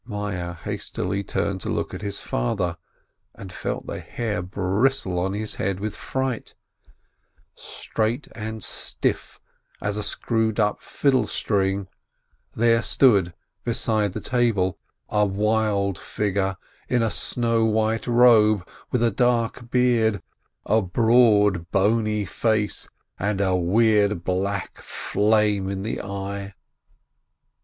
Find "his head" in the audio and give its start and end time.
5.33-5.79